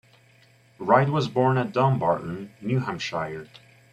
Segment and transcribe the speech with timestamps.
[0.79, 3.47] Wright was born at Dunbarton, New Hampshire.